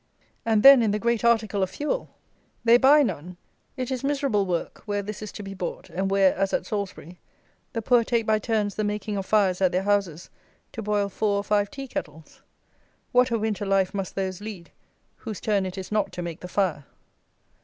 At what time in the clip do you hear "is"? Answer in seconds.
3.91-4.03, 5.21-5.31, 15.77-15.91